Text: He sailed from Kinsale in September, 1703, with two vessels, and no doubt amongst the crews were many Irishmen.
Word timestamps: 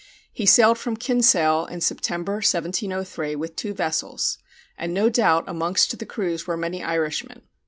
He 0.33 0.47
sailed 0.47 0.79
from 0.79 0.97
Kinsale 0.97 1.67
in 1.67 1.79
September, 1.79 2.37
1703, 2.37 3.35
with 3.35 3.55
two 3.55 3.71
vessels, 3.75 4.39
and 4.75 4.95
no 4.95 5.09
doubt 5.09 5.43
amongst 5.45 5.99
the 5.99 6.07
crews 6.07 6.47
were 6.47 6.57
many 6.57 6.83
Irishmen. 6.83 7.43